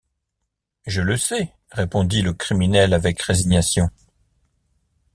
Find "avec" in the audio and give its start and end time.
2.95-3.21